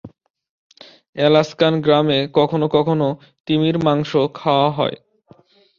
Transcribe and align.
Alaskan 1.19 1.73
গ্রামে, 1.81 2.19
কখনও 2.33 2.67
কখনও 2.67 3.09
তিমির 3.47 3.75
মাংস 3.85 4.11
খাওয়া 4.35 4.69
হয়। 4.71 4.97